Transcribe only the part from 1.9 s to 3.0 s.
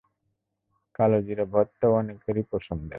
অনেকেরই পছন্দের।